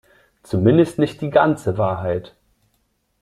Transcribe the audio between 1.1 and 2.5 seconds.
die ganze Wahrheit.